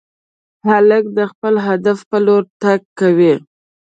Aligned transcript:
هلک 0.69 1.03
د 1.17 1.19
خپل 1.31 1.53
هدف 1.67 1.97
په 2.09 2.17
لور 2.25 2.43
تګ 2.61 2.81
کوي. 2.99 3.33